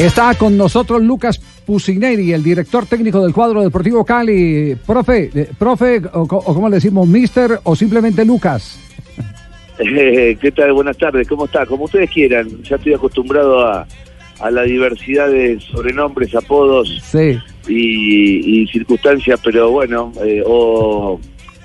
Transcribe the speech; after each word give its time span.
Está 0.00 0.34
con 0.34 0.56
nosotros 0.56 1.02
Lucas 1.02 1.38
Pusineri, 1.66 2.32
el 2.32 2.42
director 2.42 2.86
técnico 2.86 3.22
del 3.22 3.34
cuadro 3.34 3.60
deportivo 3.62 4.02
Cali. 4.04 4.74
Profe, 4.86 5.30
eh, 5.34 5.48
profe, 5.58 6.00
o, 6.14 6.22
o 6.22 6.26
cómo 6.54 6.68
le 6.70 6.76
decimos, 6.76 7.06
mister 7.06 7.60
o 7.64 7.76
simplemente 7.76 8.24
Lucas. 8.24 8.78
Eh, 9.78 10.38
¿Qué 10.40 10.52
tal? 10.52 10.72
Buenas 10.72 10.96
tardes, 10.96 11.28
¿cómo 11.28 11.44
está? 11.44 11.66
Como 11.66 11.84
ustedes 11.84 12.10
quieran, 12.10 12.48
ya 12.62 12.76
estoy 12.76 12.94
acostumbrado 12.94 13.60
a, 13.66 13.86
a 14.40 14.50
la 14.50 14.62
diversidad 14.62 15.28
de 15.28 15.60
sobrenombres, 15.60 16.34
apodos 16.34 16.98
Sí. 17.02 17.38
y, 17.68 18.62
y 18.62 18.66
circunstancias, 18.68 19.38
pero 19.44 19.70
bueno, 19.70 20.12
eh, 20.24 20.42
o 20.46 21.20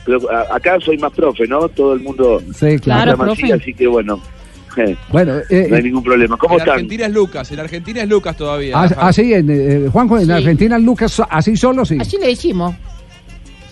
pero 0.05 0.19
acá 0.51 0.77
soy 0.81 0.97
más 0.97 1.11
profe, 1.13 1.47
¿no? 1.47 1.67
Todo 1.69 1.93
el 1.93 2.01
mundo 2.01 2.39
Sí, 2.53 2.65
me 2.65 2.79
claro. 2.79 3.11
llama 3.11 3.31
así, 3.31 3.51
así 3.51 3.73
que 3.73 3.87
bueno, 3.87 4.19
Bueno, 5.11 5.37
eh, 5.49 5.67
no 5.69 5.75
hay 5.75 5.81
eh, 5.81 5.83
ningún 5.83 6.03
problema. 6.03 6.37
¿Cómo 6.37 6.55
en 6.55 6.59
están? 6.61 6.73
Argentina 6.75 7.05
es 7.05 7.13
Lucas, 7.13 7.51
en 7.51 7.59
Argentina 7.59 8.01
es 8.03 8.09
Lucas 8.09 8.35
todavía. 8.37 8.79
as- 8.81 8.95
así, 8.97 9.33
en, 9.33 9.47
eh, 9.49 9.89
Juanjo, 9.91 10.17
en 10.19 10.25
Sí. 10.27 10.31
Argentina 10.31 10.77
Lucas, 10.79 11.21
así 11.29 11.55
solo, 11.57 11.85
sí. 11.85 11.97
Así 11.99 12.17
le 12.19 12.27
decimos. 12.27 12.75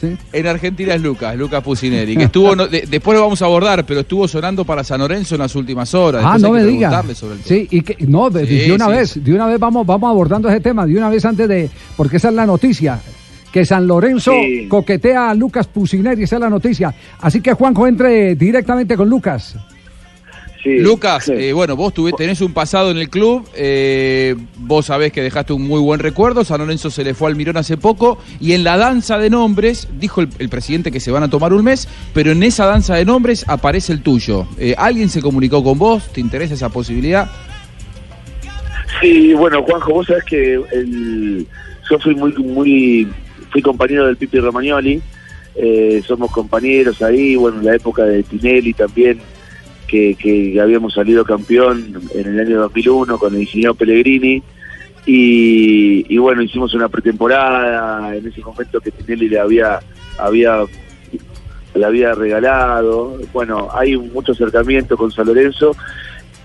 Sí. 0.01 0.17
En 0.33 0.47
Argentina 0.47 0.95
es 0.95 1.01
Lucas, 1.01 1.33
Lucas 1.37 1.63
Pusineri, 1.63 2.17
que 2.17 2.23
estuvo, 2.25 2.55
no- 2.55 2.67
de- 2.67 2.85
después 2.89 3.15
lo 3.17 3.23
vamos 3.23 3.41
a 3.41 3.45
abordar, 3.45 3.85
pero 3.85 4.01
estuvo 4.01 4.27
sonando 4.27 4.65
para 4.65 4.83
San 4.83 4.99
Lorenzo 4.99 5.35
en 5.35 5.41
las 5.41 5.55
últimas 5.55 5.93
horas. 5.93 6.23
Ah, 6.25 6.37
no 6.37 6.51
me 6.51 6.59
que 6.59 6.65
diga. 6.65 6.89
preguntarle 6.89 7.15
sobre 7.15 7.35
el 7.35 7.41
tema. 7.41 7.55
Sí, 7.61 7.67
y 7.71 7.81
que, 7.81 8.05
no, 8.07 8.29
de, 8.29 8.45
Sí, 8.45 8.57
de 8.59 8.73
una 8.73 8.85
sí, 8.87 8.91
vez, 8.91 9.09
sí. 9.11 9.19
de 9.21 9.33
una 9.33 9.45
vez 9.47 9.59
vamos, 9.59 9.85
vamos 9.87 10.09
abordando 10.09 10.49
ese 10.49 10.59
tema, 10.59 10.85
de 10.85 10.97
una 10.97 11.09
vez 11.09 11.23
antes 11.23 11.47
de, 11.47 11.69
porque 11.95 12.17
esa 12.17 12.29
es 12.29 12.35
la 12.35 12.45
noticia, 12.45 12.99
que 13.51 13.63
San 13.65 13.87
Lorenzo 13.87 14.31
Sí. 14.33 14.67
coquetea 14.67 15.29
a 15.29 15.35
Lucas 15.35 15.67
Pusineri, 15.67 16.23
esa 16.23 16.35
es 16.35 16.41
la 16.41 16.49
noticia. 16.49 16.93
Así 17.21 17.39
que 17.39 17.53
Juanjo 17.53 17.87
entre 17.87 18.35
directamente 18.35 18.97
con 18.97 19.07
Lucas. 19.07 19.55
Sí. 20.63 20.79
Lucas, 20.79 21.27
eh, 21.27 21.51
bueno, 21.51 21.75
vos 21.75 21.93
tuve- 21.93 22.13
tenés 22.15 22.39
un 22.39 22.53
pasado 22.53 22.89
en 22.89 22.97
el 22.97 23.09
club, 23.09 23.45
eh, 23.53 24.33
vos 24.59 24.85
sabés 24.85 25.11
que 25.11 25.21
dejaste 25.21 25.51
un 25.51 25.67
muy 25.67 25.81
buen 25.81 25.99
recuerdo, 25.99 26.45
San 26.45 26.59
Lorenzo 26.61 26.89
se 26.89 27.03
le 27.03 27.13
fue 27.13 27.29
al 27.29 27.35
Mirón 27.35 27.57
hace 27.57 27.75
poco, 27.75 28.17
y 28.39 28.53
en 28.53 28.63
la 28.63 28.77
danza 28.77 29.17
de 29.17 29.29
nombres, 29.29 29.89
dijo 29.99 30.21
el, 30.21 30.29
el 30.39 30.47
presidente 30.47 30.89
que 30.89 31.01
se 31.01 31.11
van 31.11 31.21
a 31.21 31.29
tomar 31.29 31.51
un 31.51 31.65
mes, 31.65 31.89
pero 32.13 32.31
en 32.31 32.41
esa 32.43 32.65
danza 32.65 32.95
de 32.95 33.03
nombres 33.03 33.43
aparece 33.49 33.91
el 33.91 34.01
tuyo. 34.03 34.47
Eh, 34.57 34.73
¿Alguien 34.77 35.09
se 35.09 35.21
comunicó 35.21 35.61
con 35.65 35.77
vos? 35.77 36.07
¿Te 36.13 36.21
interesa 36.21 36.53
esa 36.53 36.69
posibilidad? 36.69 37.29
Sí, 39.01 39.33
bueno, 39.33 39.63
Juanjo, 39.63 39.91
vos 39.95 40.07
sabés 40.07 40.23
que 40.23 40.53
el, 40.71 41.45
yo 41.89 41.99
fui 41.99 42.15
muy, 42.15 42.31
muy, 42.35 43.07
fui 43.51 43.61
compañero 43.61 44.05
del 44.05 44.15
Pipi 44.15 44.39
Romagnoli, 44.39 45.01
eh, 45.55 46.01
somos 46.07 46.31
compañeros 46.31 47.01
ahí, 47.01 47.35
bueno, 47.35 47.59
en 47.59 47.65
la 47.65 47.75
época 47.75 48.03
de 48.03 48.23
Tinelli 48.23 48.73
también, 48.73 49.19
que, 49.87 50.15
que 50.15 50.59
habíamos 50.59 50.93
salido 50.93 51.23
campeón 51.23 52.01
en 52.13 52.27
el 52.27 52.39
año 52.39 52.59
2001 52.61 53.17
con 53.17 53.35
el 53.35 53.41
ingeniero 53.41 53.75
Pellegrini, 53.75 54.41
y, 55.05 56.05
y 56.13 56.17
bueno, 56.17 56.41
hicimos 56.41 56.73
una 56.73 56.87
pretemporada 56.87 58.15
en 58.15 58.25
ese 58.25 58.41
momento 58.41 58.79
que 58.79 58.91
Tinelli 58.91 59.27
le 59.27 59.39
había, 59.39 59.79
había 60.17 60.59
le 61.75 61.85
había 61.85 62.13
regalado, 62.13 63.17
bueno, 63.33 63.67
hay 63.73 63.97
mucho 63.97 64.33
acercamiento 64.33 64.95
con 64.95 65.11
San 65.11 65.25
Lorenzo, 65.25 65.75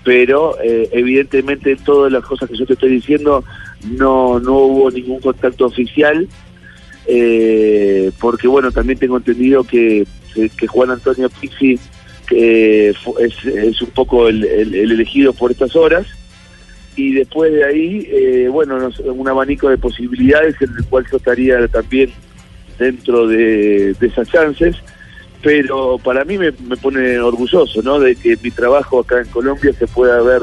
pero 0.03 0.57
eh, 0.61 0.89
evidentemente 0.91 1.75
todas 1.75 2.11
las 2.11 2.25
cosas 2.25 2.49
que 2.49 2.57
yo 2.57 2.65
te 2.65 2.73
estoy 2.73 2.89
diciendo 2.89 3.43
no 3.91 4.39
no 4.39 4.53
hubo 4.55 4.91
ningún 4.91 5.19
contacto 5.19 5.65
oficial 5.65 6.27
eh, 7.05 8.11
porque 8.19 8.47
bueno 8.47 8.71
también 8.71 8.97
tengo 8.97 9.17
entendido 9.17 9.63
que, 9.63 10.07
que 10.33 10.67
Juan 10.67 10.91
Antonio 10.91 11.29
Pizzi 11.29 11.77
que 12.29 12.89
es, 12.89 12.97
es 13.45 13.81
un 13.81 13.89
poco 13.89 14.27
el, 14.29 14.43
el- 14.45 14.75
el 14.75 14.91
elegido 14.91 15.33
por 15.33 15.51
estas 15.51 15.75
horas 15.75 16.05
y 16.95 17.13
después 17.13 17.51
de 17.51 17.63
ahí 17.65 18.07
eh, 18.11 18.47
bueno 18.51 18.77
nos- 18.79 18.99
un 18.99 19.27
abanico 19.27 19.69
de 19.69 19.77
posibilidades 19.79 20.55
en 20.61 20.69
el 20.77 20.85
cual 20.85 21.05
yo 21.11 21.17
estaría 21.17 21.67
también 21.69 22.11
dentro 22.77 23.27
de, 23.27 23.95
esas 23.99 24.29
chances 24.29 24.75
pero 25.41 25.97
para 25.97 26.23
mí 26.25 26.37
me, 26.37 26.51
pone 26.77 27.17
orgulloso, 27.17 27.81
¿no? 27.81 27.97
De 27.99 28.13
que 28.15 28.37
mi 28.43 28.51
trabajo 28.51 28.99
acá 28.99 29.21
en 29.21 29.27
Colombia 29.27 29.71
se 29.71 29.87
pueda 29.87 30.21
ver 30.21 30.41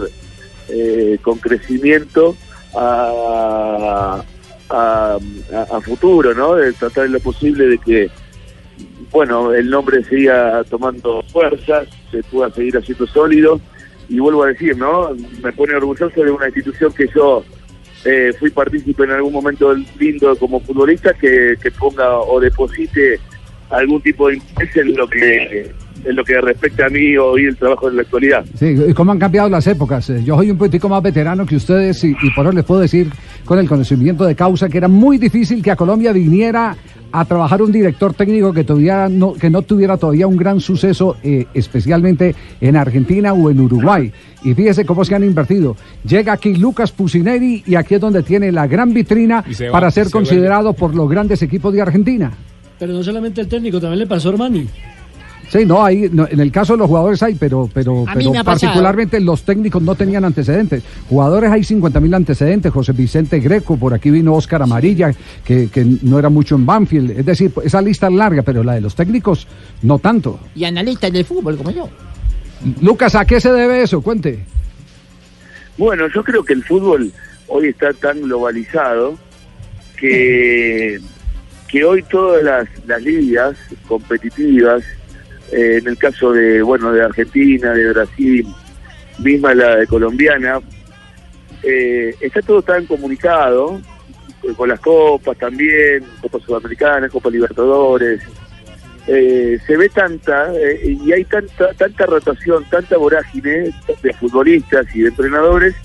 eh, 0.71 1.19
con 1.23 1.39
crecimiento 1.39 2.35
a, 2.75 4.23
a- 4.71 5.19
a 5.77 5.81
futuro, 5.83 6.33
¿no? 6.35 6.55
De 6.55 6.73
tratar 6.73 7.07
en 7.07 7.13
lo 7.13 7.21
posible 7.21 7.67
de 7.67 7.79
que, 7.79 8.11
bueno, 9.13 9.53
el 9.53 9.69
nombre 9.71 10.03
siga 10.05 10.63
tomando 10.65 11.23
fuerza, 11.33 11.83
se 12.11 12.23
pueda 12.25 12.51
seguir 12.51 12.77
haciendo 12.77 13.07
sólido. 13.07 13.61
Y 14.09 14.21
vuelvo 14.21 14.45
a 14.45 14.49
decir, 14.49 14.77
¿no? 14.77 15.11
Me 15.43 15.53
pone 15.53 15.75
orgulloso 15.75 16.23
de 16.23 16.31
una 16.31 16.47
institución 16.47 16.93
que 16.93 17.07
yo 17.15 17.43
eh, 18.05 18.33
fui 18.39 18.51
partícipe 18.51 19.03
en 19.03 19.11
algún 19.11 19.33
momento 19.33 19.75
lindo 19.99 20.37
como 20.37 20.61
futbolista 20.61 21.13
que, 21.15 21.55
que 21.61 21.71
ponga 21.73 22.19
o 22.21 22.39
deposite 22.39 23.19
algún 23.71 24.01
tipo 24.03 24.29
de 24.29 24.37
interés 24.37 24.77
en 24.77 24.97
lo 24.97 25.09
que 25.09 25.73
en 26.05 26.15
lo 26.15 26.23
que 26.23 26.41
respecta 26.41 26.87
a 26.87 26.89
mí 26.89 27.17
hoy 27.17 27.47
el 27.47 27.57
trabajo 27.57 27.89
en 27.89 27.97
la 27.97 28.03
actualidad. 28.03 28.45
Sí, 28.57 28.77
y 28.87 28.95
cómo 28.95 29.11
han 29.11 29.19
cambiado 29.19 29.49
las 29.49 29.67
épocas. 29.67 30.09
Eh, 30.11 30.23
Yo 30.23 30.37
soy 30.37 30.53
un 30.53 30.59
poquitico 30.59 30.89
más 30.89 31.03
veterano 31.03 31.45
que 31.45 31.57
ustedes 31.57 32.05
y, 32.05 32.11
y 32.23 32.31
por 32.31 32.47
eso 32.47 32.55
les 32.55 32.65
puedo 32.65 32.81
decir 32.83 33.11
con 33.45 33.59
el 33.59 33.69
conocimiento 33.69 34.25
de 34.25 34.37
causa 34.37 34.69
que 34.69 34.79
era 34.79 34.87
muy 34.87 35.19
difícil 35.19 35.61
que 35.65 35.73
a 35.73 35.77
Colombia 35.77 36.13
viniera 36.13 36.77
a 37.13 37.25
trabajar 37.25 37.63
un 37.63 37.73
director 37.73 38.15
técnico 38.15 38.53
que 38.53 38.65
tuviera 38.65 39.09
no, 39.09 39.35
que 39.35 39.51
no 39.51 39.63
tuviera 39.63 39.97
todavía 39.97 40.27
un 40.27 40.37
gran 40.37 40.61
suceso, 40.61 41.17
eh, 41.23 41.47
especialmente 41.55 42.35
en 42.61 42.77
Argentina 42.77 43.33
o 43.33 43.51
en 43.51 43.61
Uruguay. 43.61 44.13
Y 44.45 44.55
fíjese 44.55 44.85
cómo 44.85 45.05
se 45.05 45.15
han 45.15 45.25
invertido. 45.25 45.77
Llega 46.07 46.33
aquí 46.33 46.55
Lucas 46.55 46.93
Pusineri 46.93 47.65
y 47.67 47.75
aquí 47.75 47.95
es 47.95 48.01
donde 48.01 48.23
tiene 48.23 48.53
la 48.53 48.67
gran 48.67 48.93
vitrina 48.93 49.45
Y 49.49 49.55
se 49.55 49.67
va, 49.67 49.73
para 49.73 49.91
ser 49.91 50.07
se 50.07 50.13
considerado 50.13 50.73
por 50.73 50.95
los 50.95 51.09
grandes 51.09 51.43
equipos 51.43 51.73
de 51.73 51.83
Argentina. 51.83 52.33
Pero 52.79 52.93
no 52.93 53.03
solamente 53.03 53.41
el 53.41 53.49
técnico, 53.49 53.81
también 53.81 54.01
le 54.01 54.07
pasó 54.07 54.29
a 54.29 54.33
Armani. 54.33 54.69
Sí, 55.49 55.65
no, 55.65 55.85
ahí, 55.85 56.09
no, 56.13 56.27
en 56.29 56.41
el 56.41 56.51
caso 56.51 56.73
de 56.73 56.79
los 56.81 56.89
jugadores 56.89 57.23
hay, 57.23 57.35
pero, 57.35 57.71
pero, 57.73 58.05
pero 58.13 58.33
pasado. 58.33 58.45
particularmente 58.45 59.21
los 59.21 59.43
técnicos 59.45 59.81
no 59.81 59.95
tenían 59.95 60.25
antecedentes. 60.25 60.83
Jugadores 61.09 61.51
hay 61.51 61.63
50 61.63 62.01
mil 62.01 62.15
antecedentes, 62.15 62.73
José 62.73 62.93
Vicente 62.93 63.39
Greco, 63.39 63.77
por 63.77 63.95
aquí 63.95 64.11
vino 64.11 64.35
Oscar 64.35 64.63
Amarilla, 64.63 65.13
que, 65.45 65.69
que 65.69 65.85
no 66.03 66.19
era 66.19 66.29
mucho 66.29 66.57
en 66.57 66.67
Banfield. 66.67 67.13
Es 67.13 67.27
decir, 67.27 67.53
esa 67.65 67.81
lista 67.81 68.09
es 68.09 68.15
larga, 68.15 68.43
pero 68.43 68.65
la 68.65 68.75
de 68.75 68.81
los 68.81 68.95
técnicos 68.95 69.47
no 69.83 69.99
tanto. 69.99 70.41
Y 70.55 70.65
analistas 70.65 71.13
del 71.13 71.25
fútbol 71.25 71.57
como 71.57 71.71
yo. 71.71 71.89
Lucas, 72.81 73.15
¿a 73.15 73.25
qué 73.25 73.41
se 73.41 73.53
debe 73.53 73.83
eso? 73.83 74.01
Cuente. 74.01 74.45
Bueno, 75.79 76.09
yo 76.13 76.25
creo 76.25 76.43
que 76.43 76.55
el 76.55 76.65
fútbol 76.65 77.13
hoy 77.49 77.69
está 77.69 77.93
tan 77.93 78.23
globalizado 78.23 79.19
que, 79.97 80.99
que 81.69 81.85
hoy 81.85 82.03
todas 82.05 82.43
las, 82.43 82.69
las 82.87 83.03
ligas 83.03 83.57
competitivas, 83.87 84.83
eh, 85.53 85.79
en 85.81 85.89
el 85.89 85.97
caso 85.99 86.33
de 86.33 86.63
bueno 86.63 86.93
de 86.93 87.03
Argentina, 87.03 87.73
de 87.73 87.93
Brasil, 87.93 88.47
misma 89.19 89.55
la 89.55 89.87
colombiana, 89.87 90.61
eh, 91.63 92.15
está 92.21 92.43
todo 92.43 92.63
tan 92.63 92.87
comunicado 92.87 93.81
eh, 94.43 94.53
con 94.57 94.69
las 94.69 94.81
copas 94.81 95.37
también, 95.39 96.05
Copa 96.21 96.39
Sudamericana, 96.41 97.09
Copa 97.09 97.31
Libertadores, 97.31 98.23
se 99.07 99.77
ve 99.77 99.89
tanta 99.89 100.53
y 100.83 101.13
hay 101.13 101.25
tanta 101.27 101.73
tanta 101.75 102.07
rotación, 102.07 102.65
tanta 102.69 102.97
vorágine 102.97 103.73
de 104.03 104.13
futbolistas 104.15 104.85
y 104.97 105.03
de 105.03 105.11
entrenadores 105.11 105.77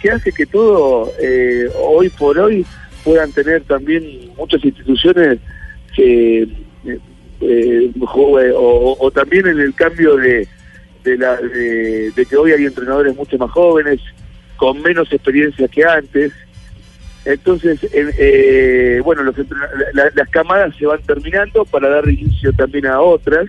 que 0.00 0.10
hace 0.10 0.32
que 0.32 0.46
todo 0.46 1.12
eh, 1.20 1.68
hoy 1.78 2.08
por 2.08 2.38
hoy 2.38 2.66
puedan 3.04 3.30
tener 3.32 3.62
también 3.64 4.30
muchas 4.36 4.64
instituciones 4.64 5.38
que 5.94 6.48
eh, 7.40 7.90
o, 8.56 8.96
o 8.98 9.10
también 9.10 9.46
en 9.46 9.60
el 9.60 9.74
cambio 9.74 10.16
de 10.16 10.46
de, 11.04 11.16
la, 11.16 11.36
de, 11.36 12.12
que 12.28 12.36
hoy 12.36 12.52
hay 12.52 12.66
entrenadores 12.66 13.16
mucho 13.16 13.38
más 13.38 13.50
jóvenes 13.50 14.00
con 14.56 14.82
menos 14.82 15.10
experiencia 15.10 15.66
que 15.68 15.82
antes. 15.82 16.30
Entonces, 17.24 17.80
eh, 17.92 19.00
bueno, 19.04 19.22
los 19.22 19.34
la- 19.94 20.10
las 20.14 20.28
camadas 20.28 20.74
se 20.76 20.86
van 20.86 21.00
terminando 21.02 21.64
para 21.64 21.88
dar 21.88 22.08
inicio 22.08 22.52
también 22.52 22.86
a 22.86 23.00
otras. 23.00 23.46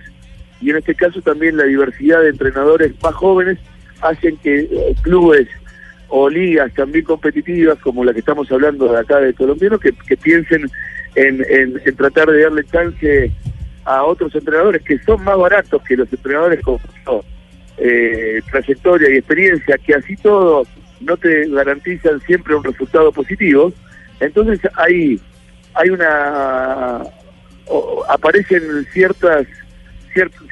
Y 0.62 0.70
en 0.70 0.76
este 0.76 0.94
caso 0.94 1.20
también 1.20 1.56
la 1.58 1.64
diversidad 1.64 2.22
de 2.22 2.30
entrenadores 2.30 2.92
más 3.02 3.14
jóvenes 3.14 3.58
hacen 4.00 4.36
que 4.38 4.60
eh, 4.60 4.94
clubes 5.02 5.48
o 6.08 6.28
ligas 6.30 6.72
también 6.74 7.04
competitivas 7.04 7.78
como 7.80 8.04
la 8.04 8.12
que 8.12 8.20
estamos 8.20 8.50
hablando 8.52 8.90
de 8.92 8.98
acá 8.98 9.18
de 9.20 9.34
colombiano 9.34 9.78
que, 9.78 9.92
que 9.92 10.16
piensen 10.16 10.70
en, 11.16 11.44
en, 11.50 11.80
en 11.84 11.96
tratar 11.96 12.30
de 12.30 12.42
darle 12.42 12.64
chance 12.64 13.30
a 13.84 14.04
otros 14.04 14.34
entrenadores 14.34 14.82
que 14.82 14.98
son 15.00 15.22
más 15.24 15.36
baratos 15.36 15.82
que 15.82 15.96
los 15.96 16.12
entrenadores 16.12 16.62
con 16.62 16.78
eh, 17.78 18.40
trayectoria 18.50 19.10
y 19.10 19.18
experiencia, 19.18 19.78
que 19.78 19.94
así 19.94 20.16
todo 20.16 20.64
no 21.00 21.16
te 21.16 21.48
garantizan 21.48 22.20
siempre 22.20 22.54
un 22.54 22.62
resultado 22.64 23.10
positivo. 23.12 23.72
Entonces 24.20 24.60
hay, 24.76 25.20
hay 25.74 25.90
una... 25.90 27.02
o- 27.66 28.04
aparecen 28.08 28.62
ciertas 28.92 29.46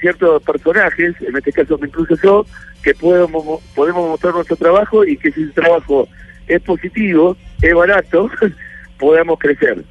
ciertos, 0.01 0.43
personajes, 0.43 1.15
en 1.21 1.37
este 1.37 1.53
caso 1.53 1.77
me 1.79 1.87
incluyo 1.87 2.17
yo, 2.23 2.47
que 2.83 2.95
podemos, 2.95 3.63
podemos 3.75 4.09
mostrar 4.09 4.35
nuestro 4.35 4.57
trabajo 4.57 5.05
y 5.05 5.17
que 5.19 5.31
si 5.33 5.43
el 5.43 5.53
trabajo 5.53 6.09
es 6.49 6.63
positivo, 6.63 7.37
es 7.61 7.75
barato, 7.75 8.31
podamos 8.99 9.39
crecer. 9.39 9.85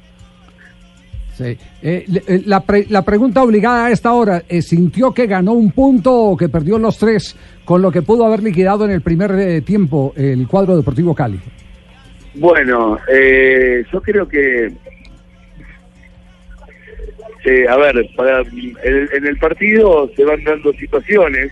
Sí. 1.40 1.56
Eh, 1.82 2.04
eh, 2.28 2.42
la, 2.44 2.60
pre- 2.60 2.84
la 2.90 3.02
pregunta 3.02 3.42
obligada 3.42 3.86
a 3.86 3.90
esta 3.90 4.12
hora, 4.12 4.42
eh, 4.46 4.60
¿sintió 4.60 5.14
que 5.14 5.26
ganó 5.26 5.54
un 5.54 5.70
punto 5.72 6.14
o 6.14 6.36
que 6.36 6.50
perdió 6.50 6.78
los 6.78 6.98
tres 6.98 7.34
con 7.64 7.80
lo 7.80 7.90
que 7.90 8.02
pudo 8.02 8.26
haber 8.26 8.42
liquidado 8.42 8.84
en 8.84 8.90
el 8.90 9.00
primer 9.00 9.62
tiempo 9.62 10.12
el 10.16 10.46
cuadro 10.46 10.76
Deportivo 10.76 11.14
Cali? 11.14 11.40
Bueno, 12.34 12.98
yo 13.90 14.02
creo 14.02 14.28
que, 14.28 14.70
a 17.68 17.76
ver, 17.76 18.06
para, 18.14 18.42
en, 18.42 19.08
en 19.14 19.26
el 19.26 19.38
partido 19.38 20.10
se 20.14 20.24
van 20.24 20.44
dando 20.44 20.74
situaciones 20.74 21.50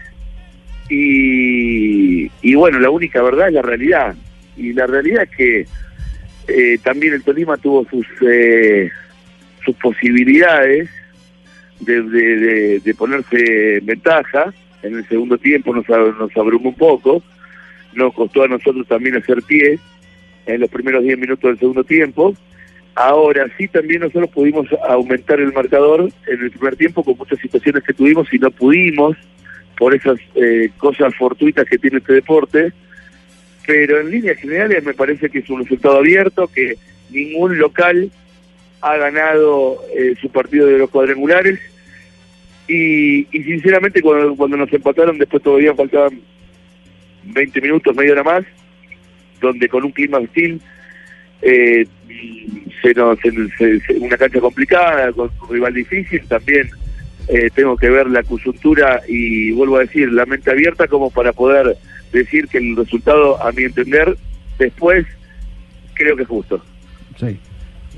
y, 0.90 2.30
y 2.42 2.54
bueno, 2.56 2.78
la 2.78 2.90
única 2.90 3.22
verdad 3.22 3.48
es 3.48 3.54
la 3.54 3.62
realidad. 3.62 4.14
Y 4.56 4.74
la 4.74 4.86
realidad 4.86 5.22
es 5.22 5.30
que 5.36 5.66
eh, 6.48 6.78
también 6.84 7.14
el 7.14 7.22
Tolima 7.22 7.56
tuvo 7.56 7.86
sus 7.88 8.06
eh, 8.28 8.90
sus 9.68 9.76
posibilidades 9.76 10.88
de, 11.80 12.02
de, 12.02 12.80
de- 12.80 12.94
ponerse 12.94 13.76
en 13.76 13.86
ventaja. 13.86 14.52
En 14.82 14.94
el 14.96 15.06
segundo 15.08 15.36
tiempo 15.36 15.74
nos, 15.74 15.86
nos 15.88 16.34
abrumó 16.36 16.70
un 16.70 16.74
poco. 16.74 17.22
Nos 17.92 18.14
costó 18.14 18.44
a 18.44 18.48
nosotros 18.48 18.86
también 18.88 19.16
hacer 19.16 19.42
pie 19.42 19.78
en 20.46 20.60
los 20.60 20.70
primeros 20.70 21.02
10 21.04 21.18
minutos 21.18 21.50
del 21.50 21.58
segundo 21.58 21.84
tiempo. 21.84 22.34
Ahora 22.94 23.46
sí 23.58 23.68
también 23.68 24.00
nosotros 24.00 24.30
pudimos 24.30 24.66
aumentar 24.88 25.38
el 25.40 25.52
marcador 25.52 26.10
en 26.26 26.40
el 26.40 26.50
primer 26.50 26.76
tiempo 26.76 27.04
con 27.04 27.18
muchas 27.18 27.38
situaciones 27.40 27.84
que 27.84 27.92
tuvimos 27.92 28.32
y 28.32 28.38
no 28.38 28.50
pudimos 28.50 29.16
por 29.76 29.94
esas 29.94 30.18
eh, 30.34 30.70
cosas 30.78 31.14
fortuitas 31.14 31.66
que 31.68 31.78
tiene 31.78 31.98
este 31.98 32.14
deporte. 32.14 32.72
Pero 33.66 34.00
en 34.00 34.10
líneas 34.10 34.38
generales 34.38 34.82
me 34.82 34.94
parece 34.94 35.28
que 35.28 35.40
es 35.40 35.50
un 35.50 35.60
resultado 35.62 35.98
abierto, 35.98 36.48
que 36.48 36.76
ningún 37.10 37.58
local 37.58 38.10
ha 38.80 38.96
ganado 38.96 39.78
eh, 39.96 40.14
su 40.20 40.30
partido 40.30 40.66
de 40.66 40.78
los 40.78 40.90
cuadrangulares. 40.90 41.58
Y, 42.66 43.20
y 43.36 43.42
sinceramente 43.44 44.02
cuando, 44.02 44.36
cuando 44.36 44.56
nos 44.58 44.72
empataron 44.72 45.18
después 45.18 45.42
todavía 45.42 45.74
faltaban 45.74 46.20
20 47.24 47.60
minutos, 47.60 47.96
media 47.96 48.12
hora 48.12 48.24
más, 48.24 48.44
donde 49.40 49.68
con 49.68 49.84
un 49.84 49.92
clima 49.92 50.18
hostil, 50.18 50.60
eh, 51.42 51.86
se 52.82 52.94
nos, 52.94 53.18
se- 53.20 53.94
una 53.98 54.16
cancha 54.16 54.40
complicada, 54.40 55.12
con 55.12 55.30
un 55.42 55.48
rival 55.54 55.72
difícil, 55.74 56.26
también 56.28 56.68
eh, 57.28 57.48
tengo 57.54 57.76
que 57.76 57.88
ver 57.88 58.08
la 58.08 58.22
coyuntura 58.22 59.00
y 59.08 59.50
vuelvo 59.52 59.76
a 59.76 59.80
decir, 59.80 60.12
la 60.12 60.26
mente 60.26 60.50
abierta 60.50 60.88
como 60.88 61.10
para 61.10 61.32
poder 61.32 61.76
decir 62.12 62.48
que 62.48 62.58
el 62.58 62.76
resultado, 62.76 63.42
a 63.42 63.50
mi 63.52 63.64
entender, 63.64 64.16
después 64.58 65.06
creo 65.94 66.16
que 66.16 66.22
es 66.22 66.28
justo. 66.28 66.62
Sí. 67.18 67.38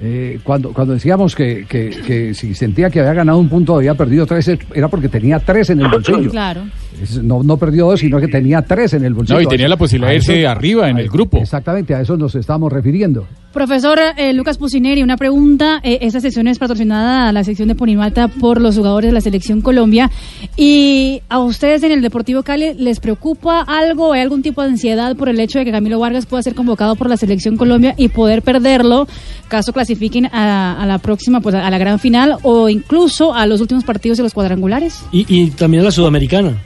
Eh, 0.03 0.39
cuando, 0.43 0.73
cuando 0.73 0.95
decíamos 0.95 1.35
que, 1.35 1.67
que, 1.69 1.91
que 2.07 2.33
si 2.35 2.55
sentía 2.55 2.89
que 2.89 3.01
había 3.01 3.13
ganado 3.13 3.39
un 3.39 3.51
punto, 3.51 3.77
había 3.77 3.95
perdido 3.95 4.25
tres, 4.25 4.51
era 4.75 4.89
porque 4.89 5.09
tenía 5.11 5.39
tres 5.41 5.69
en 5.71 5.81
el 5.81 5.89
bolsillo. 5.89 6.31
Claro. 6.31 6.63
Es- 7.03 7.23
No, 7.23 7.43
no 7.43 7.57
perdió 7.59 7.87
dos, 7.87 8.01
sino 8.01 8.19
que 8.19 8.29
tenía 8.29 8.63
tres 8.63 8.95
en 8.95 9.05
el 9.05 9.13
bolsillo. 9.13 9.39
No, 9.39 9.43
y 9.43 9.47
tenía 9.47 9.69
la 9.69 9.77
posibilidad 9.77 10.11
de 10.11 10.17
irse 10.17 10.47
arriba 10.47 10.89
en 10.89 10.97
a- 10.97 11.01
el 11.01 11.09
grupo. 11.11 11.37
Exactamente, 11.39 11.95
a 11.95 12.01
eso 12.01 12.17
nos 12.17 12.35
estamos 12.35 12.73
refiriendo. 12.73 13.27
Profesor 13.53 13.99
eh, 14.17 14.33
Lucas 14.33 14.59
Pusineri, 14.59 15.03
una 15.03 15.17
pregunta. 15.17 15.81
Eh, 15.83 15.99
esta 16.03 16.21
sección 16.21 16.47
es 16.47 16.61
patrocinada 16.61 17.29
a 17.29 17.33
la 17.33 17.43
sección 17.43 17.67
de 17.67 17.75
Ponimalta 17.75 18.29
por 18.29 18.61
los 18.61 18.77
jugadores 18.77 19.09
de 19.09 19.13
la 19.13 19.21
Selección 19.21 19.61
Colombia. 19.61 20.09
¿Y 20.57 21.23
a 21.29 21.41
ustedes 21.41 21.83
en 21.83 21.91
el 21.91 22.01
Deportivo 22.01 22.45
Cali 22.45 22.75
les 22.75 23.01
preocupa 23.01 23.63
algo? 23.63 24.13
¿Hay 24.13 24.21
algún 24.21 24.43
tipo 24.43 24.63
de 24.63 24.69
ansiedad 24.69 25.17
por 25.17 25.29
el 25.29 25.41
hecho 25.41 25.59
de 25.59 25.65
que 25.65 25.73
Camilo 25.73 25.99
Vargas 25.99 26.27
pueda 26.27 26.45
ser 26.45 26.55
convocado 26.55 26.95
por 26.95 27.09
la 27.09 27.17
Selección 27.17 27.57
Colombia 27.57 27.95
y 27.97 28.09
poder 28.09 28.43
perderlo 28.43 29.09
caso 29.49 29.73
clasifiquen 29.73 30.27
a, 30.27 30.81
a 30.81 30.87
la 30.87 30.99
próxima, 30.99 31.41
pues 31.41 31.57
a 31.57 31.69
la 31.69 31.79
gran 31.79 31.99
final 31.99 32.37
o 32.43 32.69
incluso 32.69 33.35
a 33.35 33.47
los 33.47 33.61
últimos 33.61 33.83
partidos 33.83 34.19
de 34.19 34.23
los 34.23 34.33
cuadrangulares? 34.33 35.05
Y, 35.11 35.27
y 35.29 35.51
también 35.51 35.83
la 35.83 35.91
sudamericana. 35.91 36.57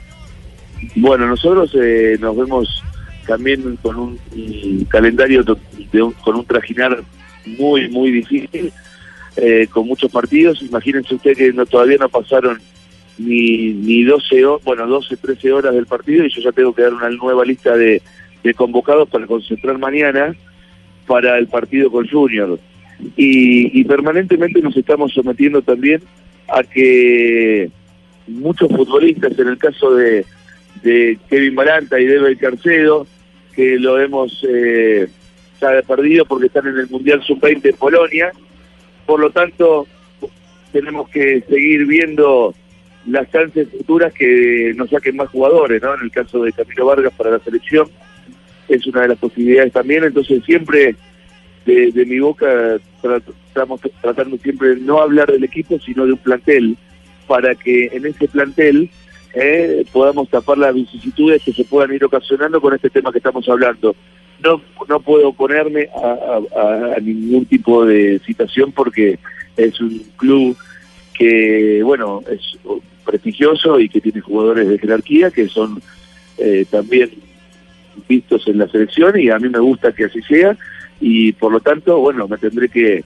Bueno, 0.95 1.25
nosotros 1.25 1.71
eh, 1.81 2.15
nos 2.19 2.37
vemos 2.37 2.83
también 3.25 3.77
con 3.81 3.95
un, 3.97 4.19
calendario 4.89 5.43
de 5.43 5.55
con 6.23 6.35
un 6.35 6.45
trajinar 6.45 7.01
muy, 7.59 7.89
muy 7.89 8.11
difícil, 8.11 8.71
eh, 9.37 9.67
con 9.71 9.87
muchos 9.87 10.11
partidos. 10.11 10.61
Imagínense 10.61 11.15
usted 11.15 11.35
que 11.35 11.53
no, 11.53 11.65
todavía 11.65 11.97
no 11.99 12.09
pasaron 12.09 12.59
ni, 13.17 13.73
ni 13.73 14.03
12, 14.03 14.45
ho- 14.45 14.61
bueno, 14.63 14.87
12, 14.87 15.17
13 15.17 15.51
horas 15.53 15.73
del 15.73 15.85
partido 15.85 16.25
y 16.25 16.29
yo 16.29 16.41
ya 16.41 16.51
tengo 16.51 16.73
que 16.73 16.81
dar 16.83 16.93
una 16.93 17.09
nueva 17.09 17.45
lista 17.45 17.75
de, 17.77 18.01
de 18.43 18.53
convocados 18.53 19.09
para 19.09 19.25
concentrar 19.27 19.77
mañana 19.77 20.35
para 21.07 21.37
el 21.37 21.47
partido 21.47 21.91
con 21.91 22.07
Junior. 22.07 22.59
Y, 23.17 23.79
y 23.79 23.83
permanentemente 23.83 24.61
nos 24.61 24.75
estamos 24.77 25.13
sometiendo 25.13 25.61
también 25.61 26.01
a 26.47 26.63
que 26.63 27.69
muchos 28.27 28.69
futbolistas, 28.69 29.37
en 29.37 29.49
el 29.49 29.57
caso 29.57 29.93
de, 29.95 30.25
de 30.81 31.17
Kevin 31.29 31.55
Baranta 31.55 31.99
y 31.99 32.05
Debe 32.05 32.37
Carcedo, 32.37 33.05
que 33.55 33.79
lo 33.79 33.99
hemos 33.99 34.45
eh, 34.47 35.07
ya 35.61 35.81
perdido 35.83 36.25
porque 36.25 36.47
están 36.47 36.67
en 36.67 36.77
el 36.77 36.89
Mundial 36.89 37.23
Sub-20 37.23 37.69
en 37.69 37.75
Polonia. 37.75 38.31
Por 39.05 39.19
lo 39.19 39.29
tanto, 39.29 39.87
tenemos 40.71 41.09
que 41.09 41.41
seguir 41.47 41.85
viendo 41.85 42.53
las 43.07 43.31
chances 43.31 43.69
futuras 43.69 44.13
que 44.13 44.73
nos 44.75 44.89
saquen 44.89 45.15
más 45.15 45.29
jugadores, 45.29 45.81
¿no? 45.81 45.93
En 45.93 46.01
el 46.01 46.11
caso 46.11 46.43
de 46.43 46.51
Camilo 46.51 46.87
Vargas 46.87 47.13
para 47.15 47.31
la 47.31 47.39
selección, 47.39 47.87
es 48.67 48.85
una 48.87 49.01
de 49.01 49.09
las 49.09 49.19
posibilidades 49.19 49.71
también. 49.71 50.03
Entonces, 50.03 50.43
siempre 50.43 50.95
de, 51.65 52.05
mi 52.05 52.19
boca 52.19 52.77
tra- 53.01 53.21
estamos 53.47 53.79
tratando 54.01 54.37
siempre 54.37 54.69
de 54.69 54.81
no 54.81 54.99
hablar 54.99 55.31
del 55.31 55.43
equipo, 55.43 55.79
sino 55.79 56.05
de 56.05 56.13
un 56.13 56.17
plantel, 56.17 56.77
para 57.27 57.55
que 57.55 57.89
en 57.93 58.05
ese 58.05 58.27
plantel 58.27 58.89
eh, 59.37 59.85
podamos 59.91 60.29
tapar 60.29 60.57
las 60.57 60.73
vicisitudes 60.73 61.43
que 61.43 61.51
se 61.51 61.65
puedan 61.65 61.93
ir 61.93 62.05
ocasionando 62.05 62.61
con 62.61 62.73
este 62.73 62.89
tema 62.89 63.11
que 63.11 63.17
estamos 63.17 63.47
hablando. 63.49 63.93
No, 64.41 64.61
no 64.87 64.99
puedo 65.01 65.29
oponerme 65.29 65.89
a, 65.93 66.99
ningún 67.01 67.45
tipo 67.45 67.85
de 67.85 68.19
citación 68.25 68.71
porque 68.71 69.19
es 69.57 69.79
un 69.81 70.03
club 70.15 70.55
que, 71.13 71.81
bueno, 71.83 72.23
es 72.31 72.57
prestigioso 73.05 73.79
y 73.79 73.89
que 73.89 73.99
tiene 73.99 74.21
jugadores 74.21 74.69
de 74.69 74.79
jerarquía 74.79 75.31
que 75.31 75.47
son 75.49 75.81
eh, 76.37 76.65
también 76.69 77.11
vistos 78.07 78.47
en 78.47 78.57
la 78.57 78.67
selección 78.67 79.19
y 79.19 79.29
a 79.29 79.39
mí 79.39 79.49
me 79.49 79.59
gusta 79.59 79.93
que 79.93 80.05
así 80.05 80.21
sea 80.21 80.57
y 81.01 81.33
por 81.33 81.51
lo 81.51 81.59
tanto, 81.59 81.99
bueno, 81.99 82.27
me 82.27 82.37
tendré 82.37 82.69
que 82.69 83.03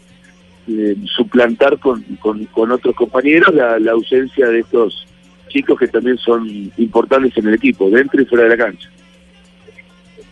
eh, 0.68 0.96
suplantar 1.06 1.80
con, 1.80 2.04
con, 2.20 2.46
con 2.46 2.72
otros 2.72 2.96
compañeros 2.96 3.54
la, 3.54 3.80
la 3.80 3.92
ausencia 3.94 4.48
de 4.48 4.60
estos 4.60 5.08
chicos 5.50 5.78
que 5.78 5.88
también 5.88 6.18
son 6.18 6.48
importantes 6.78 7.36
en 7.38 7.48
el 7.48 7.56
equipo, 7.56 7.90
dentro 7.90 8.22
y 8.22 8.26
fuera 8.26 8.46
de 8.46 8.50
la 8.52 8.58
cancha. 8.58 8.90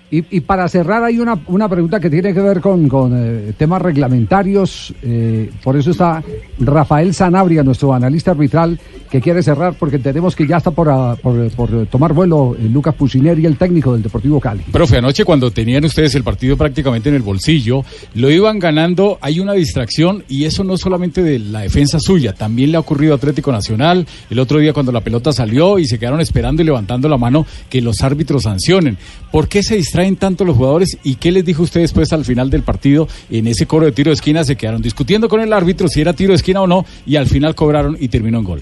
Y, 0.10 0.24
y 0.38 0.40
para 0.40 0.70
cerrar 0.70 1.04
hay 1.04 1.20
una, 1.20 1.38
una 1.48 1.68
pregunta 1.68 2.00
que 2.00 2.10
tiene 2.10 2.34
que 2.34 2.40
ver 2.40 2.62
con, 2.62 2.88
con 2.88 3.12
eh, 3.14 3.54
temas 3.58 3.82
reglamentarios. 3.82 4.94
eh, 5.04 5.50
por 5.62 5.76
eso 5.76 5.92
está 5.92 6.24
Rafael 6.60 7.14
Sanabria, 7.14 7.62
nuestro 7.62 7.94
analista 7.94 8.32
arbitral, 8.32 8.80
que 9.12 9.20
quiere 9.20 9.44
cerrar 9.44 9.76
porque 9.78 9.98
entendemos 9.98 10.34
que 10.34 10.48
ya 10.48 10.58
está 10.58 10.72
por, 10.72 10.90
ah, 10.90 11.18
por, 11.22 11.50
por 11.52 11.88
tomar 11.88 12.14
vuelo 12.14 12.56
eh, 12.58 12.70
Lucas 12.70 12.96
Pusineri, 12.96 13.46
el 13.46 13.58
técnico 13.58 13.94
del 13.94 14.02
Deportivo 14.02 14.40
Cali. 14.40 14.64
Profe, 14.72 14.98
anoche 14.98 15.26
cuando 15.26 15.52
tenían 15.52 15.84
ustedes 15.84 16.16
el 16.16 16.24
partido 16.24 16.56
prácticamente 16.56 17.10
en 17.10 17.16
el 17.16 17.22
bolsillo, 17.22 17.84
lo 18.16 18.32
iban 18.32 18.60
ganando, 18.60 19.18
hay 19.20 19.42
una 19.42 19.54
distracción 19.54 20.24
y 20.30 20.46
eso 20.46 20.64
no 20.64 20.78
solamente 20.78 21.22
de 21.22 21.40
la 21.40 21.62
defensa 21.62 22.00
suya, 22.00 22.34
también 22.34 22.72
le 22.72 22.78
ha 22.78 22.80
ocurrido 22.80 23.14
a 23.14 23.18
Atlético 23.18 23.52
Nacional, 23.52 24.08
el 24.30 24.40
otro 24.40 24.60
día 24.60 24.72
cuando 24.72 24.94
la 24.94 25.02
pelota 25.02 25.34
salió 25.34 25.80
y 25.80 25.86
se 25.86 26.00
quedaron 26.00 26.22
esperando 26.22 26.62
y 26.62 26.66
levantando 26.66 27.10
la 27.10 27.18
mano 27.18 27.46
que 27.70 27.82
los 27.82 28.02
árbitros 28.04 28.44
sancionen. 28.44 28.98
¿Por 29.32 29.50
qué 29.50 29.64
se 29.64 29.76
distraen 29.76 29.97
tanto 30.18 30.46
los 30.46 30.56
jugadores 30.56 30.98
y 31.04 31.16
qué 31.16 31.32
les 31.32 31.46
dijo 31.46 31.64
usted 31.64 31.82
después 31.82 32.14
al 32.14 32.26
final 32.26 32.50
del 32.50 32.64
partido 32.64 33.08
en 33.30 33.48
ese 33.48 33.66
coro 33.66 33.86
de 33.86 33.92
tiro 33.92 34.10
de 34.10 34.16
esquina? 34.16 34.44
Se 34.44 34.56
quedaron 34.56 34.82
discutiendo 34.82 35.28
con 35.28 35.42
el 35.42 35.52
árbitro 35.54 35.88
si 35.88 36.02
era 36.02 36.14
tiro 36.14 36.30
de 36.30 36.36
esquina 36.36 36.62
o 36.62 36.68
no 36.68 36.86
y 37.06 37.16
al 37.16 37.28
final 37.28 37.56
cobraron 37.56 37.98
y 38.00 38.08
terminó 38.08 38.40
en 38.40 38.44
gol. 38.44 38.62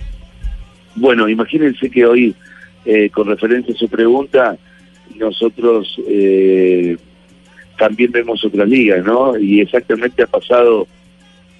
Bueno, 0.95 1.27
imagínense 1.27 1.89
que 1.89 2.05
hoy, 2.05 2.35
eh, 2.85 3.09
con 3.09 3.27
referencia 3.27 3.73
a 3.73 3.77
su 3.77 3.89
pregunta, 3.89 4.57
nosotros 5.15 5.99
eh, 6.07 6.97
también 7.77 8.11
vemos 8.11 8.43
otras 8.45 8.67
ligas, 8.67 9.05
¿no? 9.05 9.37
Y 9.37 9.59
exactamente 9.59 10.23
ha 10.23 10.27
pasado 10.27 10.87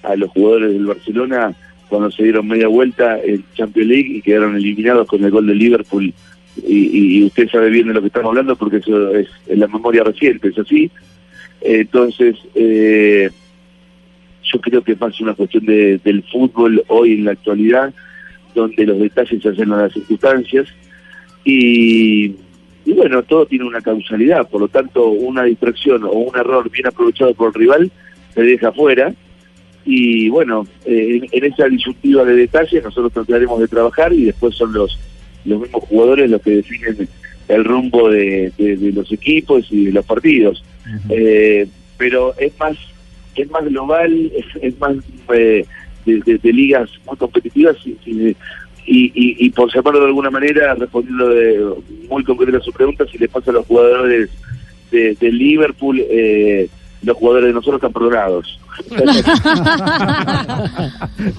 a 0.02 0.16
los 0.16 0.30
jugadores 0.30 0.72
del 0.72 0.86
Barcelona 0.86 1.54
cuando 1.88 2.10
se 2.10 2.22
dieron 2.22 2.48
media 2.48 2.68
vuelta 2.68 3.18
en 3.22 3.44
Champions 3.54 3.88
League 3.88 4.16
y 4.16 4.22
quedaron 4.22 4.56
eliminados 4.56 5.06
con 5.06 5.22
el 5.24 5.30
gol 5.30 5.46
de 5.46 5.54
Liverpool. 5.54 6.12
Y, 6.64 7.18
y 7.18 7.24
usted 7.24 7.48
sabe 7.50 7.70
bien 7.70 7.88
de 7.88 7.94
lo 7.94 8.00
que 8.00 8.06
estamos 8.06 8.30
hablando 8.30 8.56
porque 8.56 8.78
eso 8.78 9.14
es, 9.14 9.28
en 9.46 9.60
la 9.60 9.66
memoria 9.66 10.04
reciente, 10.04 10.48
es 10.48 10.58
así. 10.58 10.90
Entonces, 11.60 12.36
eh, 12.54 13.30
yo 14.42 14.60
creo 14.60 14.82
que 14.82 14.92
es 14.92 15.00
más 15.00 15.20
una 15.20 15.34
cuestión 15.34 15.66
de, 15.66 15.98
del 15.98 16.22
fútbol 16.24 16.82
hoy 16.88 17.14
en 17.14 17.24
la 17.24 17.32
actualidad, 17.32 17.92
donde 18.54 18.86
los 18.86 18.98
detalles 18.98 19.42
se 19.42 19.48
hacen 19.48 19.72
a 19.72 19.82
las 19.82 19.92
circunstancias. 19.92 20.68
Y, 21.44 22.34
y 22.84 22.92
bueno, 22.94 23.22
todo 23.22 23.46
tiene 23.46 23.64
una 23.64 23.80
causalidad, 23.80 24.48
por 24.48 24.60
lo 24.60 24.68
tanto, 24.68 25.08
una 25.08 25.44
distracción 25.44 26.04
o 26.04 26.12
un 26.12 26.36
error 26.36 26.70
bien 26.70 26.86
aprovechado 26.86 27.34
por 27.34 27.48
el 27.48 27.54
rival 27.54 27.92
se 28.34 28.42
deja 28.42 28.72
fuera. 28.72 29.12
Y 29.84 30.28
bueno, 30.28 30.66
eh, 30.84 31.20
en, 31.22 31.28
en 31.30 31.52
esa 31.52 31.68
disyuntiva 31.68 32.24
de 32.24 32.34
detalles 32.34 32.82
nosotros 32.82 33.12
trataremos 33.12 33.60
de 33.60 33.68
trabajar 33.68 34.12
y 34.12 34.24
después 34.24 34.54
son 34.56 34.72
los, 34.72 34.98
los 35.46 35.60
mismos 35.60 35.84
jugadores 35.84 36.30
los 36.30 36.42
que 36.42 36.50
definen 36.50 37.08
el 37.48 37.64
rumbo 37.64 38.10
de, 38.10 38.52
de- 38.58 38.76
de 38.76 38.92
los 38.92 39.10
equipos 39.12 39.66
y 39.70 39.86
de 39.86 39.92
los 39.92 40.04
partidos. 40.04 40.62
Eh, 41.10 41.66
pero 41.98 42.34
es 42.38 42.52
más 42.58 42.76
es 43.36 43.50
más 43.50 43.64
global, 43.66 44.32
es, 44.34 44.46
es 44.62 44.78
más 44.80 44.96
eh, 45.34 45.64
de, 46.06 46.38
de- 46.42 46.52
ligas 46.52 46.88
muy 47.06 47.16
competitivas 47.16 47.76
y, 47.84 47.96
y, 48.06 48.36
y- 48.86 49.36
y 49.46 49.50
por 49.50 49.72
llamarlo 49.74 50.00
de 50.00 50.06
alguna 50.06 50.30
manera, 50.30 50.74
respondiendo 50.74 51.28
de, 51.28 51.64
muy 52.08 52.24
concreta 52.24 52.58
a 52.58 52.62
su 52.62 52.72
pregunta, 52.72 53.04
si 53.10 53.18
le 53.18 53.28
pasa 53.28 53.50
a 53.50 53.54
los 53.54 53.66
jugadores 53.66 54.30
de, 54.90 55.14
de 55.16 55.32
Liverpool, 55.32 56.00
eh, 56.08 56.68
los 57.02 57.16
jugadores 57.16 57.48
de 57.48 57.54
nosotros 57.54 57.76
están 57.76 57.92
perdonados. 57.92 58.58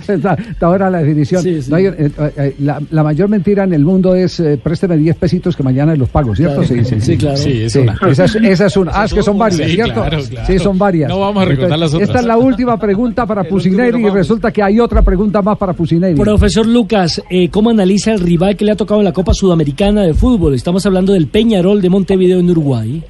Está, 0.08 0.34
está 0.34 0.66
ahora 0.66 0.90
la 0.90 1.00
definición. 1.00 1.42
Sí, 1.44 1.62
sí. 1.62 1.70
No 1.70 1.76
hay- 1.78 1.86
eh, 1.88 2.12
eh, 2.38 2.56
la, 2.60 2.82
la 2.90 3.04
mayor 3.04 3.30
mentira 3.30 3.64
en 3.64 3.74
el 3.74 3.84
mundo 3.86 4.16
es 4.16 4.40
eh, 4.40 4.60
présteme 4.62 4.98
10 4.98 5.16
pesitos 5.18 5.56
que 5.56 5.64
mañana 5.64 5.96
los 5.96 6.10
pago, 6.10 6.36
¿cierto? 6.36 6.62
Claro. 6.64 6.84
Sí, 7.00 7.18
claro. 7.18 7.38
Sí, 7.38 7.64
es 7.64 7.74
Sí, 7.74 7.80
una. 7.80 7.98
esa, 8.10 8.26
es, 8.26 8.36
esa 8.36 8.66
es 8.66 8.78
una. 8.78 8.92
Ah, 8.94 9.06
es 9.06 9.14
que 9.14 9.22
son 9.22 9.38
varias, 9.38 9.70
Sí, 9.70 9.76
¿cierto? 9.76 9.94
claro, 10.02 10.20
claro. 10.30 10.48
Sí, 10.48 10.60
son 10.60 10.78
varias. 10.78 11.10
No 11.10 11.20
vamos 11.20 11.44
a 11.44 11.46
recordar 11.46 11.80
las 11.80 11.94
otras. 11.94 12.10
Esta 12.10 12.20
es 12.22 12.26
la 12.26 12.38
última 12.38 12.80
pregunta 12.80 13.26
para 13.26 13.44
Pusineri 13.44 14.06
y 14.06 14.10
resulta 14.10 14.52
que 14.52 14.64
hay 14.64 14.80
otra 14.80 15.02
pregunta 15.02 15.42
más 15.42 15.58
para 15.58 15.74
Pusineri. 15.74 16.16
Profesor 16.16 16.66
Lucas, 16.66 17.22
eh, 17.30 17.50
¿cómo 17.50 17.70
analiza 17.70 18.14
el 18.14 18.20
rival 18.20 18.56
que 18.56 18.66
le 18.66 18.72
ha 18.72 18.76
tocado 18.76 19.00
en 19.02 19.06
la 19.06 19.14
Copa 19.14 19.34
Sudamericana 19.34 20.04
de 20.04 20.14
Fútbol? 20.14 20.56
Estamos 20.56 20.86
hablando 20.86 21.14
del 21.14 21.28
Peñarol 21.28 21.82
de 21.82 21.90
Montevideo 21.90 22.40
en 22.40 22.50
Uruguay. 22.50 23.04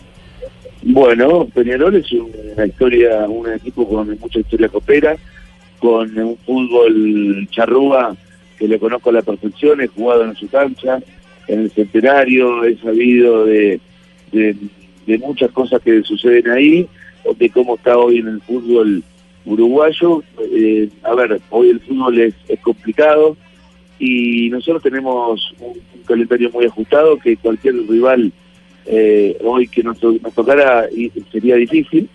Bueno, 0.84 1.48
Peñarol 1.54 1.96
es 1.96 2.12
una 2.12 2.66
historia, 2.66 3.28
un 3.28 3.52
equipo 3.52 3.88
con 3.88 4.18
mucha 4.20 4.40
historia 4.40 4.70
copera, 4.70 5.18
con 5.80 6.18
un 6.18 6.38
fútbol 6.38 7.48
charrúa 7.52 8.16
que 8.58 8.68
le 8.68 8.80
conozco 8.80 9.10
a 9.10 9.14
la 9.14 9.22
perfección, 9.22 9.82
he 9.82 9.88
jugado 9.88 10.24
en 10.24 10.36
su 10.36 10.48
cancha, 10.50 11.00
en 11.48 11.62
el 11.62 11.72
centenario, 11.72 12.64
he 12.64 12.76
sabido 12.78 13.46
de, 13.46 13.80
de, 14.32 15.18
muchas 15.20 15.52
cosas 15.52 15.82
que 15.82 16.04
suceden 16.04 16.50
ahí, 16.50 16.88
de 17.38 17.50
cómo 17.50 17.76
está 17.76 17.98
hoy 17.98 18.18
en 18.20 18.28
el 18.28 18.42
fútbol 18.42 19.04
uruguayo. 19.46 20.24
Eh, 20.54 20.90
a 21.04 21.16
ver, 21.16 21.40
hoy 21.50 21.70
el 21.70 21.80
fútbol 21.80 22.20
es, 22.20 22.34
complicado 22.62 23.38
y 24.00 24.50
nosotros 24.50 24.84
tenemos 24.84 25.54
un 25.60 26.04
calendario 26.06 26.52
muy 26.52 26.66
ajustado 26.66 27.18
que 27.18 27.38
cualquier 27.38 27.76
rival 27.88 28.32
eh, 28.88 29.38
hoy 29.44 29.68
que 29.68 29.84
nos, 29.84 30.02
nos 30.02 30.34
tocara 30.34 30.88
y 30.92 31.12
sería 31.32 31.56
difícil, 31.56 32.10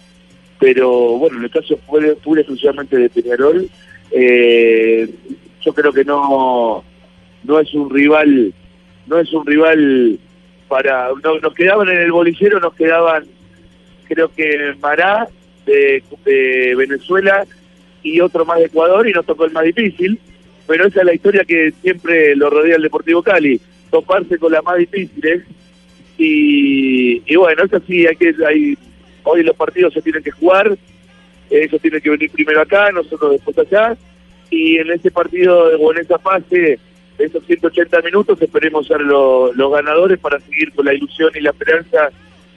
pero 0.58 1.18
bueno, 1.18 1.38
en 1.38 1.44
el 1.44 1.50
caso 1.50 1.76
pura, 1.78 2.14
pura 2.22 2.40
exclusivamente 2.40 2.96
de 2.96 3.10
Peñarol, 3.10 3.68
eh, 4.10 5.08
yo 5.60 5.72
creo 5.72 5.92
que 5.92 6.04
no 6.04 6.84
no 7.44 7.58
es 7.58 7.74
un 7.74 7.90
rival, 7.90 8.54
no 9.06 9.18
es 9.18 9.32
un 9.32 9.44
rival 9.44 10.18
para, 10.68 11.08
no, 11.22 11.38
nos 11.40 11.54
quedaban 11.54 11.88
en 11.88 11.98
el 11.98 12.12
bolillero, 12.12 12.60
nos 12.60 12.74
quedaban 12.74 13.24
creo 14.08 14.32
que 14.32 14.74
Mará 14.80 15.28
de, 15.66 16.02
de 16.24 16.74
Venezuela 16.76 17.46
y 18.02 18.20
otro 18.20 18.44
más 18.44 18.58
de 18.58 18.66
Ecuador 18.66 19.08
y 19.08 19.12
nos 19.12 19.26
tocó 19.26 19.44
el 19.44 19.52
más 19.52 19.64
difícil, 19.64 20.18
pero 20.66 20.86
esa 20.86 21.00
es 21.00 21.06
la 21.06 21.14
historia 21.14 21.44
que 21.44 21.72
siempre 21.82 22.34
lo 22.36 22.50
rodea 22.50 22.76
el 22.76 22.82
Deportivo 22.82 23.22
Cali, 23.22 23.60
toparse 23.90 24.38
con 24.38 24.52
las 24.52 24.64
más 24.64 24.78
difíciles 24.78 25.42
y, 26.18 27.22
y 27.26 27.36
bueno, 27.36 27.64
es 27.64 27.72
así, 27.74 28.06
hay 28.06 28.16
que, 28.16 28.34
hay, 28.46 28.76
hoy 29.24 29.42
los 29.42 29.56
partidos 29.56 29.92
se 29.94 30.02
tienen 30.02 30.22
que 30.22 30.30
jugar, 30.30 30.76
ellos 31.50 31.80
tienen 31.80 32.00
que 32.00 32.10
venir 32.10 32.30
primero 32.30 32.60
acá, 32.62 32.90
nosotros 32.92 33.32
después 33.32 33.58
allá, 33.58 33.96
y 34.50 34.76
en 34.76 34.90
ese 34.90 35.10
partido 35.10 35.70
o 35.78 35.92
en 35.92 35.98
esa 35.98 36.18
fase, 36.18 36.78
esos 37.18 37.44
180 37.44 38.00
minutos, 38.02 38.40
esperemos 38.40 38.86
ser 38.86 39.00
lo- 39.00 39.52
los 39.52 39.72
ganadores 39.72 40.18
para 40.18 40.40
seguir 40.40 40.72
con 40.72 40.84
la 40.86 40.94
ilusión 40.94 41.30
y 41.34 41.40
la 41.40 41.50
esperanza 41.50 42.10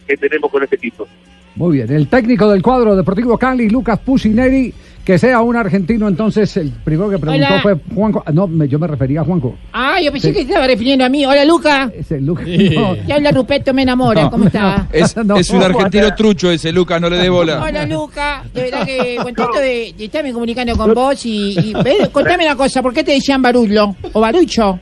que 0.07 0.17
tenemos 0.17 0.49
con 0.51 0.63
este 0.63 0.75
equipo. 0.77 1.07
Muy 1.55 1.77
bien, 1.77 1.91
el 1.91 2.07
técnico 2.07 2.51
del 2.51 2.61
cuadro 2.61 2.95
Deportivo 2.95 3.37
Cali, 3.37 3.69
Lucas 3.69 3.99
Pusineri, 3.99 4.73
que 5.05 5.19
sea 5.19 5.39
un 5.41 5.55
argentino, 5.55 6.07
entonces 6.07 6.57
el 6.57 6.71
primero 6.71 7.09
que 7.11 7.19
preguntó 7.19 7.45
Hola. 7.47 7.61
fue 7.61 7.75
Juanjo. 7.93 8.23
ah, 8.25 8.31
No, 8.33 8.47
me- 8.47 8.67
yo 8.67 8.79
me 8.79 8.87
refería 8.87 9.21
a 9.21 9.23
Juanjo. 9.23 9.55
Ah, 9.71 10.01
yo 10.01 10.11
pensé 10.11 10.29
Sí. 10.29 10.33
que 10.33 10.39
se 10.41 10.47
estaba 10.47 10.65
refiriendo 10.65 11.05
a 11.05 11.09
mí. 11.09 11.23
Hola, 11.25 11.45
Luca. 11.45 11.91
Ese 11.95 12.19
Lucas. 12.19 12.45
Sí. 12.47 12.69
no. 12.75 12.95
Ya 13.07 13.15
habla 13.15 13.29
Ruperto, 13.31 13.71
me 13.73 13.83
enamora. 13.83 14.29
¿Cómo 14.31 14.45
está? 14.45 14.87
Es, 14.91 15.15
No, 15.23 15.37
es 15.37 15.49
un 15.51 15.61
argentino 15.61 16.13
trucho 16.17 16.49
ese, 16.49 16.71
Lucas, 16.71 16.99
no 16.99 17.09
le 17.09 17.17
dé 17.17 17.29
bola. 17.29 17.61
Hola, 17.63 17.85
Luca. 17.85 18.43
De 18.51 18.63
verdad 18.63 18.83
que 18.85 19.15
contento 19.17 19.59
de, 19.59 19.93
de 19.95 20.05
estarme 20.05 20.33
comunicando 20.33 20.75
con 20.75 20.93
vos 20.95 21.23
y, 21.25 21.51
y 21.59 21.73
ve, 21.83 22.09
contame 22.11 22.43
una 22.45 22.55
cosa. 22.55 22.81
¿Por 22.81 22.91
qué 22.93 23.03
te 23.03 23.11
decían 23.11 23.41
barullo 23.43 23.95
o 24.11 24.19
barucho? 24.19 24.79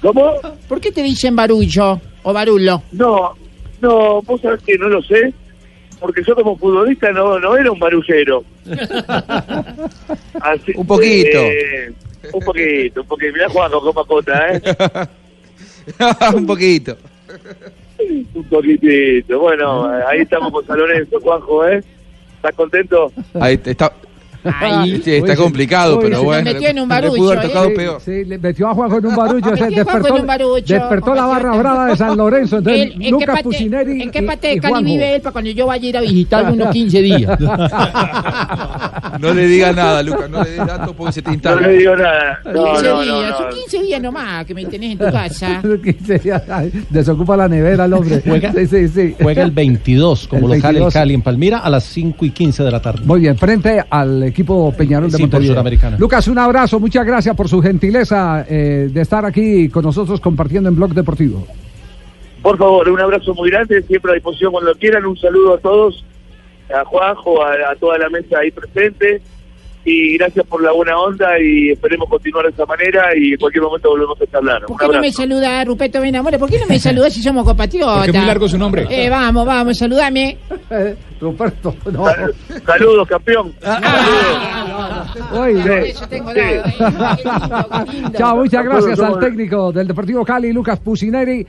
¿Cómo? 0.00 0.32
¿Por 0.68 0.80
qué 0.80 0.92
te 0.92 1.02
dicen 1.02 1.34
barullo 1.34 2.00
o 2.22 2.32
barullo? 2.32 2.82
No, 2.92 3.30
no, 3.80 4.22
vos 4.22 4.40
sabés 4.40 4.62
que 4.62 4.76
no 4.78 4.88
lo 4.88 5.02
sé, 5.02 5.32
porque 6.00 6.22
yo 6.24 6.34
como 6.34 6.56
futbolista 6.56 7.10
no, 7.12 7.38
no 7.38 7.56
era 7.56 7.70
un 7.70 7.78
barullero. 7.78 8.44
Así- 10.40 10.72
Un 10.76 10.86
poquito. 10.86 11.38
eh, 11.38 11.92
un 12.32 12.40
poquito, 12.44 13.00
un 13.02 13.06
poquito. 13.08 13.32
Mirá 13.32 13.48
Juanjo 13.48 13.80
con 13.80 13.94
macota, 13.94 14.52
¿eh? 14.52 14.62
un 16.34 16.46
poquito. 16.46 16.96
Un 18.34 18.44
poquitito. 18.50 19.38
Bueno, 19.38 19.84
ahí 20.06 20.20
estamos 20.20 20.52
con 20.52 20.66
San 20.66 20.78
Lorenzo, 20.78 21.20
Juanjo, 21.20 21.66
¿eh? 21.66 21.82
¿Estás 22.36 22.54
contento? 22.54 23.12
Ahí 23.40 23.58
está. 23.64 23.92
Sí, 25.02 25.02
está 25.16 25.36
complicado, 25.36 25.98
pero 26.00 26.18
se 26.18 26.24
bueno. 26.24 26.52
metió 26.52 26.68
en 26.68 26.78
un 26.80 26.88
le 26.88 26.94
barullo, 26.94 27.16
pudo 27.16 27.32
haber 27.32 27.44
¿eh? 27.44 27.48
tocado 27.48 27.68
Sí, 27.68 27.74
peor. 27.74 28.00
sí, 28.00 28.24
le 28.24 28.38
metió 28.38 28.68
a 28.68 28.74
Juanjo 28.74 28.98
en 28.98 29.06
un 29.06 29.16
barullo, 29.16 29.52
o 29.52 29.56
sea, 29.56 29.66
despertó, 29.68 30.08
en 30.08 30.20
un 30.20 30.26
barullo, 30.26 30.64
despertó 30.66 31.14
la 31.14 31.26
barra 31.26 31.56
brava 31.56 31.86
de 31.86 31.96
San 31.96 32.16
Lorenzo. 32.16 32.58
Entonces, 32.58 32.86
¿En, 32.86 32.92
en 32.92 33.00
qué 33.00 33.10
Lucas 33.10 33.42
parte. 33.42 33.56
¿En 34.02 34.10
qué 34.10 34.22
parte 34.22 34.48
de 34.48 34.60
Cali 34.60 34.84
vive 34.84 35.14
él 35.16 35.20
para 35.20 35.32
cuando 35.32 35.50
yo 35.50 35.66
vaya 35.66 35.84
a 35.84 35.88
ir 35.88 35.96
a 35.96 36.00
visitarlo 36.00 36.52
unos 36.54 36.70
15 36.70 37.02
días? 37.02 37.38
No 39.18 39.34
le 39.34 39.46
diga 39.46 39.72
nada, 39.72 40.02
Lucas, 40.02 40.28
no 40.30 40.42
le 40.42 40.50
dé 40.50 40.56
datos 40.56 40.94
porque 40.96 41.12
se 41.12 41.22
te 41.22 41.28
No 41.30 41.34
instala. 41.34 41.60
le 41.66 41.72
digo 41.78 41.96
nada. 41.96 42.40
No, 42.44 42.64
15 42.74 42.82
no, 42.88 43.00
días, 43.02 43.30
no, 43.30 43.36
son 43.36 43.46
no. 43.48 43.54
15 43.54 43.82
días 43.82 44.02
nomás 44.02 44.44
que 44.46 44.54
me 44.54 44.64
tenés 44.66 44.92
en 44.92 44.98
tu 44.98 45.04
casa. 45.12 45.62
Ay, 46.50 46.72
Desocupa 46.90 47.36
la 47.36 47.48
nevera 47.48 47.84
el 47.84 47.92
hombre. 47.92 48.22
Juega- 48.24 48.52
Sí, 48.52 48.66
sí, 48.66 48.88
sí. 48.88 49.14
Juega 49.20 49.42
el 49.42 49.50
22 49.50 50.28
como 50.28 50.46
El 50.52 50.56
local 50.58 50.74
22. 50.74 50.94
el 50.94 51.00
Cali 51.00 51.14
en 51.14 51.22
Palmira 51.22 51.58
a 51.58 51.70
las 51.70 51.84
5 51.84 52.24
y 52.24 52.30
15 52.30 52.62
de 52.62 52.70
la 52.70 52.80
tarde. 52.80 53.00
Muy 53.04 53.20
bien, 53.20 53.36
frente 53.36 53.82
al 53.88 54.22
equipo 54.22 54.72
Peñarol 54.76 55.10
de 55.10 55.18
Montevideo. 55.18 55.52
Sudamericana. 55.54 55.96
Lucas, 55.98 56.26
un 56.28 56.38
abrazo, 56.38 56.80
muchas 56.80 57.04
gracias 57.06 57.34
por 57.36 57.48
su 57.48 57.60
gentileza 57.62 58.44
eh, 58.48 58.88
de 58.92 59.00
estar 59.00 59.24
aquí 59.24 59.68
con 59.68 59.84
nosotros 59.84 60.20
compartiendo 60.20 60.68
en 60.68 60.76
Blog 60.76 60.94
Deportivo. 60.94 61.46
Por 62.42 62.56
favor, 62.58 62.88
un 62.88 63.00
abrazo 63.00 63.34
muy 63.34 63.50
grande, 63.50 63.82
siempre 63.82 64.12
a 64.12 64.14
disposición 64.14 64.52
cuando 64.52 64.72
quieran. 64.74 65.04
Un 65.04 65.16
saludo 65.16 65.54
a 65.54 65.58
todos, 65.58 66.04
a 66.74 66.84
Juanjo, 66.84 67.42
a, 67.42 67.52
a 67.72 67.76
toda 67.78 67.98
la 67.98 68.08
mesa 68.08 68.38
ahí 68.38 68.50
presente. 68.50 69.22
Y 69.88 70.18
gracias 70.18 70.44
por 70.48 70.60
la 70.64 70.72
buena 70.72 70.98
onda 70.98 71.38
y 71.40 71.70
esperemos 71.70 72.08
continuar 72.08 72.44
de 72.46 72.50
esa 72.50 72.66
manera 72.66 73.10
y 73.16 73.34
en 73.34 73.38
cualquier 73.38 73.62
momento 73.62 73.88
volvemos 73.90 74.18
a 74.20 74.36
hablar. 74.36 74.62
¿Por 74.66 74.76
qué 74.76 74.88
no 74.88 75.00
me 75.00 75.12
saluda 75.12 75.64
Ruperto 75.64 76.00
Benamore? 76.00 76.40
¿Por 76.40 76.50
qué 76.50 76.58
no 76.58 76.66
me 76.66 76.80
saludas 76.80 77.14
si 77.14 77.22
somos 77.22 77.44
compatriotas? 77.44 77.98
Porque 77.98 78.10
es 78.10 78.16
muy 78.16 78.26
largo 78.26 78.48
su 78.48 78.58
nombre. 78.58 78.84
Eh, 78.90 79.08
vamos, 79.08 79.46
vamos, 79.46 79.78
saludame. 79.78 80.38
Ruperto, 81.20 81.72
no. 81.92 82.04
Sal- 82.04 82.34
Saludos, 82.66 83.06
campeón. 83.08 83.54
Chao, 88.16 88.36
muchas 88.36 88.64
gracias 88.64 89.00
al 89.00 89.18
técnico 89.18 89.72
del 89.72 89.86
Deportivo 89.86 90.24
Cali, 90.24 90.52
Lucas 90.52 90.78
Pusineri. 90.80 91.46